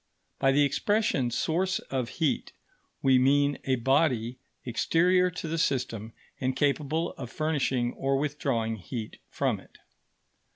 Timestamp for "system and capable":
5.59-7.11